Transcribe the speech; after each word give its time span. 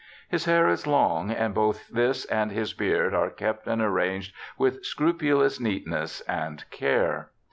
His 0.27 0.45
hair 0.45 0.67
is 0.67 0.87
long, 0.87 1.29
and 1.29 1.53
both 1.53 1.87
this 1.89 2.25
and 2.25 2.51
his 2.51 2.73
beard 2.73 3.13
are 3.13 3.29
kept 3.29 3.67
and 3.67 3.83
arranged 3.83 4.33
with 4.57 4.83
scrupulous 4.83 5.59
neatness 5.59 6.21
and 6.21 6.67
care. 6.71 7.29